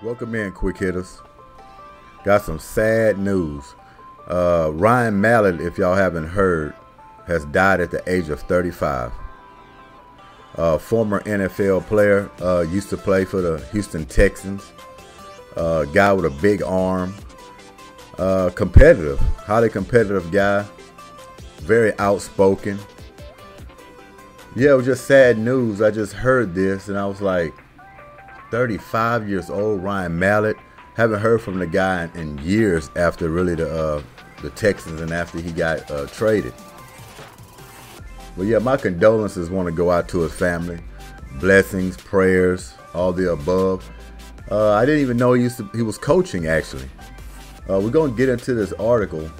Welcome 0.00 0.36
in, 0.36 0.52
quick 0.52 0.78
hitters. 0.78 1.20
Got 2.22 2.42
some 2.42 2.60
sad 2.60 3.18
news. 3.18 3.74
Uh, 4.28 4.70
Ryan 4.72 5.20
Mallett, 5.20 5.60
if 5.60 5.76
y'all 5.76 5.96
haven't 5.96 6.28
heard, 6.28 6.72
has 7.26 7.44
died 7.46 7.80
at 7.80 7.90
the 7.90 8.00
age 8.08 8.28
of 8.28 8.40
35. 8.42 9.10
Uh, 10.54 10.78
former 10.78 11.20
NFL 11.22 11.84
player, 11.88 12.30
uh, 12.40 12.60
used 12.60 12.90
to 12.90 12.96
play 12.96 13.24
for 13.24 13.40
the 13.40 13.58
Houston 13.72 14.04
Texans. 14.04 14.72
Guy 15.56 16.12
with 16.12 16.26
a 16.26 16.38
big 16.40 16.62
arm. 16.62 17.12
Competitive, 18.54 19.18
highly 19.18 19.68
competitive 19.68 20.30
guy. 20.30 20.64
Very 21.62 21.92
outspoken. 21.98 22.78
Yeah, 24.54 24.70
it 24.70 24.76
was 24.76 24.86
just 24.86 25.06
sad 25.08 25.38
news. 25.38 25.82
I 25.82 25.90
just 25.90 26.12
heard 26.12 26.54
this 26.54 26.88
and 26.88 26.96
I 26.96 27.06
was 27.06 27.20
like, 27.20 27.52
35 28.50 29.28
years 29.28 29.50
old, 29.50 29.82
Ryan 29.82 30.18
Mallett. 30.18 30.56
Haven't 30.94 31.20
heard 31.20 31.40
from 31.40 31.58
the 31.58 31.66
guy 31.66 32.10
in 32.14 32.38
years 32.38 32.90
after 32.96 33.28
really 33.28 33.54
the 33.54 33.70
uh, 33.70 34.02
the 34.42 34.50
Texans 34.50 35.00
and 35.00 35.12
after 35.12 35.40
he 35.40 35.52
got 35.52 35.88
uh, 35.90 36.06
traded. 36.06 36.52
But 38.36 38.46
yeah, 38.46 38.58
my 38.58 38.76
condolences 38.76 39.50
want 39.50 39.66
to 39.66 39.72
go 39.72 39.90
out 39.90 40.08
to 40.10 40.20
his 40.20 40.32
family. 40.32 40.78
Blessings, 41.40 41.96
prayers, 41.96 42.74
all 42.94 43.12
the 43.12 43.32
above. 43.32 43.88
Uh, 44.50 44.72
I 44.72 44.86
didn't 44.86 45.02
even 45.02 45.16
know 45.16 45.34
he 45.34 45.42
used 45.42 45.58
to, 45.58 45.68
he 45.74 45.82
was 45.82 45.98
coaching 45.98 46.46
actually. 46.46 46.88
Uh, 47.68 47.78
we're 47.80 47.90
gonna 47.90 48.12
get 48.12 48.28
into 48.28 48.54
this 48.54 48.72
article, 48.74 49.30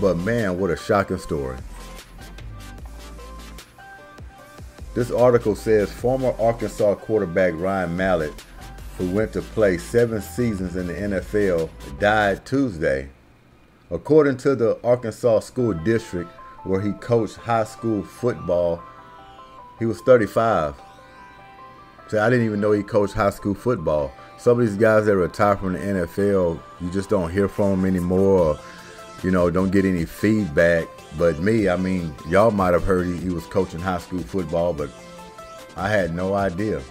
but 0.00 0.16
man, 0.16 0.58
what 0.58 0.70
a 0.70 0.76
shocking 0.76 1.18
story. 1.18 1.58
This 4.94 5.10
article 5.10 5.54
says 5.54 5.92
former 5.92 6.34
Arkansas 6.40 6.94
quarterback 6.96 7.54
Ryan 7.54 7.96
Mallett, 7.96 8.44
who 8.96 9.10
went 9.10 9.32
to 9.34 9.42
play 9.42 9.78
seven 9.78 10.20
seasons 10.20 10.76
in 10.76 10.86
the 10.88 10.94
NFL, 10.94 11.70
died 11.98 12.44
Tuesday. 12.44 13.08
According 13.90 14.38
to 14.38 14.56
the 14.56 14.78
Arkansas 14.82 15.40
School 15.40 15.72
District, 15.72 16.30
where 16.64 16.80
he 16.80 16.92
coached 16.92 17.36
high 17.36 17.64
school 17.64 18.02
football, 18.02 18.82
he 19.78 19.86
was 19.86 20.00
35. 20.00 20.74
So 22.08 22.20
I 22.20 22.30
didn't 22.30 22.46
even 22.46 22.60
know 22.60 22.72
he 22.72 22.82
coached 22.82 23.14
high 23.14 23.30
school 23.30 23.54
football. 23.54 24.12
Some 24.38 24.60
of 24.60 24.66
these 24.66 24.76
guys 24.76 25.06
that 25.06 25.16
retire 25.16 25.56
from 25.56 25.74
the 25.74 25.78
NFL, 25.78 26.60
you 26.80 26.90
just 26.90 27.10
don't 27.10 27.30
hear 27.30 27.48
from 27.48 27.82
them 27.82 27.84
anymore. 27.84 28.38
Or, 28.38 28.58
you 29.22 29.30
know, 29.30 29.50
don't 29.50 29.70
get 29.70 29.84
any 29.84 30.06
feedback. 30.06 30.88
But 31.16 31.40
me, 31.40 31.68
I 31.68 31.76
mean, 31.76 32.14
y'all 32.28 32.50
might 32.50 32.74
have 32.74 32.84
heard 32.84 33.06
he, 33.06 33.16
he 33.16 33.30
was 33.30 33.46
coaching 33.46 33.80
high 33.80 33.98
school 33.98 34.20
football, 34.20 34.72
but 34.72 34.90
I 35.76 35.88
had 35.88 36.14
no 36.14 36.34
idea. 36.34 36.82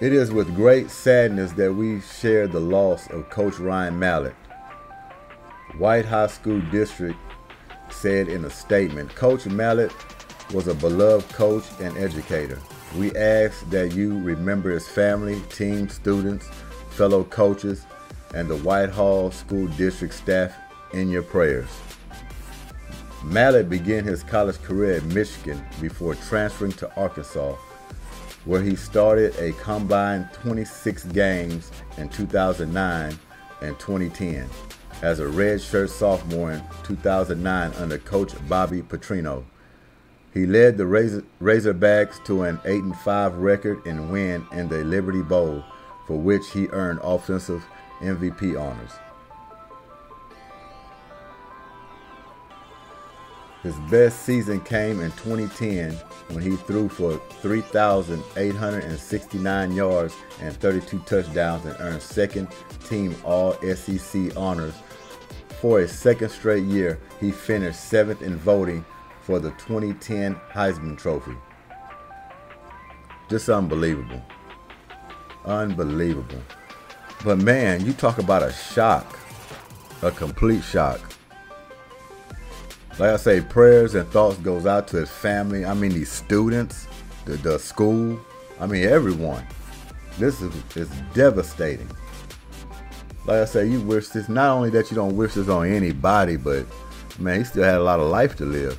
It 0.00 0.12
is 0.12 0.32
with 0.32 0.54
great 0.54 0.90
sadness 0.90 1.52
that 1.52 1.74
we 1.74 2.00
share 2.00 2.46
the 2.46 2.60
loss 2.60 3.08
of 3.10 3.28
Coach 3.28 3.58
Ryan 3.58 3.98
Mallett. 3.98 4.34
White 5.76 6.06
Hall 6.06 6.28
School 6.28 6.60
District 6.72 7.18
said 7.90 8.28
in 8.28 8.44
a 8.44 8.50
statement 8.50 9.14
Coach 9.14 9.46
Mallett 9.46 9.92
was 10.52 10.68
a 10.68 10.74
beloved 10.74 11.28
coach 11.32 11.64
and 11.80 11.96
educator. 11.96 12.58
We 12.96 13.14
ask 13.14 13.68
that 13.70 13.94
you 13.94 14.18
remember 14.20 14.70
his 14.70 14.88
family, 14.88 15.40
team, 15.50 15.88
students, 15.88 16.48
fellow 16.90 17.24
coaches, 17.24 17.86
and 18.34 18.48
the 18.48 18.56
Whitehall 18.56 19.30
School 19.30 19.66
District 19.68 20.14
staff 20.14 20.54
in 20.92 21.08
your 21.08 21.22
prayers. 21.22 21.68
Mallett 23.24 23.68
began 23.68 24.04
his 24.04 24.22
college 24.22 24.60
career 24.62 24.96
at 24.96 25.04
Michigan 25.04 25.62
before 25.80 26.14
transferring 26.14 26.72
to 26.72 26.94
Arkansas, 26.96 27.54
where 28.44 28.62
he 28.62 28.74
started 28.74 29.36
a 29.38 29.52
combined 29.60 30.28
26 30.32 31.04
games 31.04 31.70
in 31.98 32.08
2009 32.08 33.18
and 33.60 33.78
2010 33.78 34.48
as 35.02 35.20
a 35.20 35.24
redshirt 35.24 35.90
sophomore 35.90 36.52
in 36.52 36.62
2009 36.84 37.72
under 37.74 37.98
coach 37.98 38.32
Bobby 38.48 38.82
Petrino. 38.82 39.44
He 40.32 40.46
led 40.46 40.78
the 40.78 40.86
Razor, 40.86 41.24
Razorbacks 41.40 42.24
to 42.24 42.44
an 42.44 42.60
8 42.64 42.94
5 43.02 43.36
record 43.36 43.84
and 43.86 44.10
win 44.10 44.46
in 44.52 44.68
the 44.68 44.84
Liberty 44.84 45.22
Bowl, 45.22 45.64
for 46.06 46.16
which 46.16 46.50
he 46.52 46.68
earned 46.68 47.00
offensive 47.02 47.64
MVP 48.00 48.60
honors. 48.60 48.92
His 53.62 53.76
best 53.90 54.22
season 54.22 54.62
came 54.62 55.00
in 55.00 55.10
2010 55.12 55.92
when 56.30 56.42
he 56.42 56.56
threw 56.56 56.88
for 56.88 57.20
3,869 57.42 59.72
yards 59.72 60.16
and 60.40 60.56
32 60.56 60.98
touchdowns 61.00 61.66
and 61.66 61.76
earned 61.80 62.00
second 62.00 62.48
team 62.88 63.14
All 63.22 63.52
SEC 63.74 64.34
honors. 64.34 64.72
For 65.60 65.80
a 65.80 65.88
second 65.88 66.30
straight 66.30 66.64
year, 66.64 66.98
he 67.20 67.30
finished 67.30 67.84
seventh 67.84 68.22
in 68.22 68.36
voting 68.36 68.82
for 69.20 69.38
the 69.38 69.50
2010 69.50 70.36
Heisman 70.50 70.96
Trophy. 70.96 71.36
Just 73.28 73.50
unbelievable. 73.50 74.24
Unbelievable. 75.44 76.40
But 77.22 77.38
man, 77.38 77.84
you 77.84 77.92
talk 77.92 78.18
about 78.18 78.42
a 78.42 78.52
shock, 78.52 79.18
a 80.02 80.10
complete 80.10 80.64
shock. 80.64 81.00
Like 82.98 83.10
I 83.10 83.16
say, 83.16 83.40
prayers 83.40 83.94
and 83.94 84.08
thoughts 84.08 84.38
goes 84.38 84.66
out 84.66 84.88
to 84.88 84.98
his 84.98 85.10
family. 85.10 85.64
I 85.64 85.74
mean, 85.74 85.92
these 85.92 86.10
students, 86.10 86.86
the, 87.26 87.36
the 87.36 87.58
school. 87.58 88.18
I 88.58 88.66
mean, 88.66 88.84
everyone. 88.84 89.46
This 90.18 90.40
is, 90.40 90.54
is 90.76 90.90
devastating. 91.14 91.90
Like 93.26 93.42
I 93.42 93.44
say, 93.44 93.66
you 93.66 93.80
wish 93.80 94.08
this. 94.08 94.28
Not 94.28 94.50
only 94.56 94.70
that 94.70 94.90
you 94.90 94.94
don't 94.94 95.16
wish 95.16 95.34
this 95.34 95.48
on 95.48 95.66
anybody, 95.66 96.36
but 96.36 96.66
man, 97.18 97.38
he 97.38 97.44
still 97.44 97.64
had 97.64 97.76
a 97.76 97.82
lot 97.82 98.00
of 98.00 98.08
life 98.10 98.36
to 98.36 98.44
live. 98.44 98.78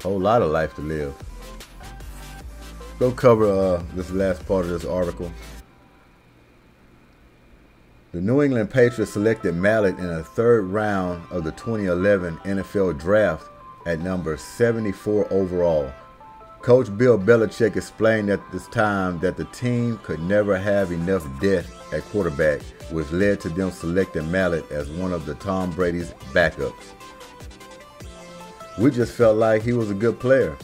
A 0.00 0.02
whole 0.02 0.20
lot 0.20 0.42
of 0.42 0.50
life 0.50 0.74
to 0.74 0.80
live. 0.80 1.14
Go 2.98 3.12
cover 3.12 3.46
uh, 3.46 3.82
this 3.94 4.10
last 4.10 4.46
part 4.46 4.64
of 4.64 4.70
this 4.70 4.84
article. 4.84 5.32
The 8.12 8.20
New 8.20 8.42
England 8.42 8.70
Patriots 8.70 9.12
selected 9.12 9.54
Mallett 9.54 9.96
in 9.98 10.08
the 10.08 10.24
third 10.24 10.64
round 10.64 11.22
of 11.30 11.44
the 11.44 11.52
2011 11.52 12.38
NFL 12.38 12.98
Draft 12.98 13.48
at 13.86 14.00
number 14.00 14.36
74 14.36 15.32
overall. 15.32 15.92
Coach 16.60 16.88
Bill 16.98 17.16
Belichick 17.16 17.76
explained 17.76 18.28
at 18.28 18.40
this 18.50 18.66
time 18.66 19.20
that 19.20 19.36
the 19.36 19.44
team 19.46 19.96
could 20.02 20.20
never 20.22 20.58
have 20.58 20.90
enough 20.90 21.24
depth 21.40 21.94
at 21.94 22.02
quarterback, 22.06 22.62
which 22.90 23.12
led 23.12 23.40
to 23.42 23.48
them 23.48 23.70
selecting 23.70 24.28
Mallett 24.28 24.68
as 24.72 24.90
one 24.90 25.12
of 25.12 25.24
the 25.24 25.36
Tom 25.36 25.70
Brady's 25.70 26.10
backups. 26.32 26.94
We 28.76 28.90
just 28.90 29.12
felt 29.12 29.36
like 29.36 29.62
he 29.62 29.72
was 29.72 29.92
a 29.92 29.94
good 29.94 30.18
player. 30.18 30.58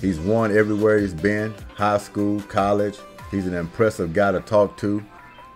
He's 0.00 0.18
won 0.18 0.56
everywhere 0.56 0.98
he's 0.98 1.12
been 1.12 1.54
high 1.74 1.98
school, 1.98 2.40
college. 2.48 2.96
He's 3.30 3.46
an 3.46 3.54
impressive 3.54 4.14
guy 4.14 4.32
to 4.32 4.40
talk 4.40 4.78
to. 4.78 5.04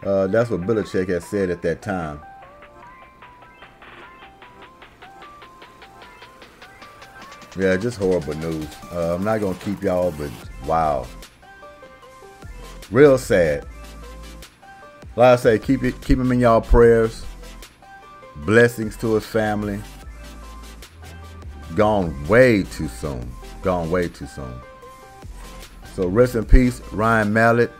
Uh, 0.05 0.27
that's 0.27 0.51
what 0.51 0.63
Belichick 0.63 1.09
had 1.09 1.23
said 1.23 1.51
at 1.51 1.63
that 1.63 1.81
time. 1.83 2.21
Yeah, 7.57 7.77
just 7.77 7.99
horrible 7.99 8.35
news. 8.35 8.67
Uh, 8.91 9.15
I'm 9.15 9.25
not 9.25 9.41
gonna 9.41 9.59
keep 9.59 9.83
y'all, 9.83 10.11
but 10.13 10.31
wow, 10.67 11.07
real 12.91 13.19
sad. 13.19 13.67
Like 15.15 15.35
I 15.35 15.37
say, 15.37 15.59
keep 15.59 15.85
it, 15.85 16.01
keep 16.01 16.19
him 16.19 16.33
in 16.33 16.41
y'all 16.41 16.63
prayers. 16.63 17.25
Blessings 18.37 18.97
to 18.99 19.15
his 19.15 19.27
family. 19.27 19.81
Gone 21.77 22.27
way 22.27 22.63
too 22.63 22.89
soon. 22.89 23.31
Gone 23.61 23.91
way 23.91 24.09
too 24.09 24.27
soon. 24.27 24.55
So 25.95 26.07
rest 26.09 26.35
in 26.35 26.47
peace, 26.47 26.81
Ryan 26.91 27.33
Mallett. 27.33 27.71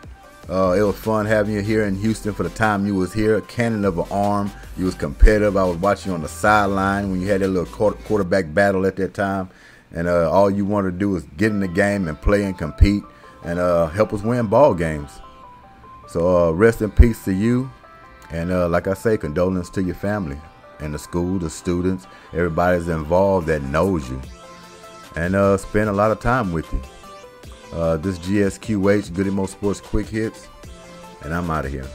Uh, 0.49 0.75
it 0.77 0.81
was 0.81 0.97
fun 0.97 1.25
having 1.25 1.55
you 1.55 1.61
here 1.61 1.85
in 1.85 1.95
Houston 1.95 2.33
for 2.33 2.43
the 2.43 2.49
time 2.49 2.85
you 2.85 2.95
was 2.95 3.13
here. 3.13 3.37
A 3.37 3.41
cannon 3.41 3.85
of 3.85 3.97
an 3.97 4.05
arm. 4.11 4.51
You 4.77 4.85
was 4.85 4.95
competitive. 4.95 5.55
I 5.55 5.63
was 5.63 5.77
watching 5.77 6.11
you 6.11 6.15
on 6.15 6.21
the 6.21 6.27
sideline 6.27 7.09
when 7.09 7.21
you 7.21 7.27
had 7.27 7.41
that 7.41 7.47
little 7.47 7.93
quarterback 7.93 8.53
battle 8.53 8.85
at 8.85 8.97
that 8.97 9.13
time. 9.13 9.49
And 9.93 10.07
uh, 10.07 10.29
all 10.29 10.49
you 10.49 10.65
wanted 10.65 10.91
to 10.91 10.97
do 10.97 11.11
was 11.11 11.23
get 11.37 11.51
in 11.51 11.59
the 11.59 11.67
game 11.67 12.07
and 12.07 12.21
play 12.21 12.43
and 12.43 12.57
compete 12.57 13.03
and 13.43 13.57
uh, 13.57 13.87
help 13.87 14.13
us 14.13 14.21
win 14.21 14.47
ball 14.47 14.73
games. 14.73 15.11
So 16.09 16.49
uh, 16.49 16.51
rest 16.51 16.81
in 16.81 16.91
peace 16.91 17.23
to 17.25 17.31
you. 17.33 17.71
And 18.29 18.51
uh, 18.51 18.67
like 18.67 18.87
I 18.87 18.95
say, 18.95 19.17
condolences 19.17 19.69
to 19.75 19.83
your 19.83 19.95
family 19.95 20.37
and 20.79 20.93
the 20.93 20.99
school, 20.99 21.39
the 21.39 21.49
students, 21.49 22.05
everybody's 22.33 22.89
involved 22.89 23.47
that 23.47 23.61
knows 23.63 24.09
you. 24.09 24.21
And 25.15 25.35
uh, 25.35 25.57
spend 25.57 25.89
a 25.89 25.93
lot 25.93 26.11
of 26.11 26.19
time 26.19 26.51
with 26.51 26.71
you. 26.73 26.81
Uh, 27.73 27.97
this 27.97 28.19
GSQH 28.19 29.13
Goody 29.15 29.31
Mo 29.31 29.47
Sports 29.47 29.81
Quick 29.81 30.07
Hits, 30.07 30.47
and 31.23 31.33
I'm 31.33 31.49
out 31.49 31.65
of 31.65 31.71
here. 31.71 31.89